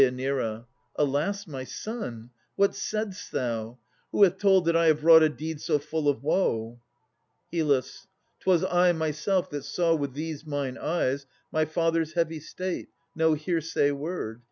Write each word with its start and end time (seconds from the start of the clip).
Alas, 0.95 1.45
my 1.45 1.63
son! 1.63 2.31
what 2.55 2.73
saidst 2.73 3.31
thou? 3.31 3.77
Who 4.11 4.23
hath 4.23 4.39
told 4.39 4.65
That 4.65 4.75
I 4.75 4.87
have 4.87 5.03
wrought 5.03 5.21
a 5.21 5.29
deed 5.29 5.61
so 5.61 5.77
full 5.77 6.09
of 6.09 6.23
woe? 6.23 6.81
HYL. 7.53 8.07
'Twas 8.39 8.65
I 8.65 8.93
myself 8.93 9.51
that 9.51 9.63
saw 9.63 9.93
with 9.93 10.13
these 10.15 10.43
mine 10.43 10.79
eyes 10.79 11.27
My 11.51 11.65
father's 11.65 12.13
heavy 12.13 12.39
state: 12.39 12.89
no 13.13 13.35
hearsay 13.35 13.91
word. 13.91 14.39